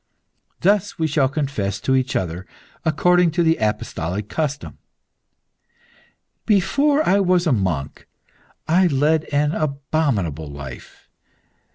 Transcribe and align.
Thus 0.61 0.97
we 0.97 1.05
shall 1.05 1.29
confess 1.29 1.79
to 1.81 1.95
each 1.95 2.15
other, 2.15 2.47
according 2.83 3.29
to 3.33 3.43
the 3.43 3.57
apostolic 3.57 4.29
custom. 4.29 4.79
Before 6.47 7.07
I 7.07 7.19
was 7.19 7.45
a 7.45 7.51
monk, 7.51 8.07
I 8.67 8.87
led 8.87 9.25
an 9.31 9.51
abominable 9.51 10.49
life. 10.49 11.07